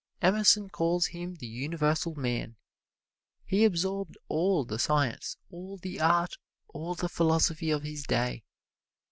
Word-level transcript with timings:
Emerson 0.19 0.67
calls 0.67 1.05
him 1.05 1.35
the 1.35 1.45
universal 1.45 2.15
man. 2.15 2.55
He 3.45 3.63
absorbed 3.63 4.17
all 4.29 4.65
the 4.65 4.79
science, 4.79 5.37
all 5.51 5.77
the 5.77 5.99
art, 6.01 6.33
all 6.69 6.95
the 6.95 7.07
philosophy 7.07 7.69
of 7.69 7.83
his 7.83 8.01
day. 8.01 8.43